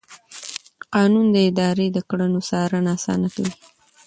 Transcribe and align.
قانون 0.93 1.25
د 1.33 1.37
ادارې 1.49 1.87
د 1.91 1.97
کړنو 2.09 2.39
څارنه 2.49 2.91
اسانه 2.97 3.27
کوي. 3.35 3.53